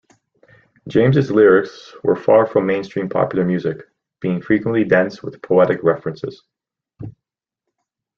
James' 0.87 1.29
lyrics 1.29 1.93
were 2.03 2.15
far 2.15 2.47
from 2.47 2.65
mainstream 2.65 3.07
popular 3.07 3.45
music, 3.45 3.83
being 4.19 4.41
frequently 4.41 4.83
dense 4.83 5.21
with 5.21 5.43
poetic 5.43 5.77
references. 5.83 6.41